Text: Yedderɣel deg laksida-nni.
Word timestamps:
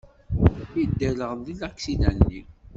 Yedderɣel 0.79 1.39
deg 1.47 1.57
laksida-nni. 1.61 2.41